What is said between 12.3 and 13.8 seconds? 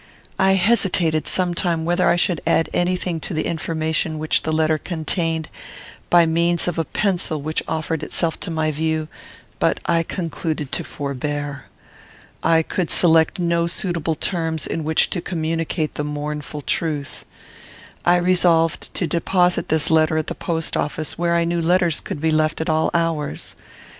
I could select no